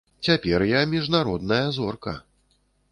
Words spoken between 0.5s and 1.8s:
я міжнародная